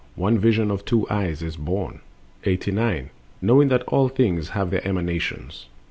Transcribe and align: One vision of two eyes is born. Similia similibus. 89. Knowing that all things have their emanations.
One 0.15 0.39
vision 0.39 0.71
of 0.71 0.83
two 0.83 1.07
eyes 1.11 1.43
is 1.43 1.57
born. 1.57 1.99
Similia 2.41 2.43
similibus. 2.47 2.53
89. 2.53 3.09
Knowing 3.39 3.67
that 3.67 3.83
all 3.83 4.09
things 4.09 4.49
have 4.49 4.71
their 4.71 4.83
emanations. 4.83 5.67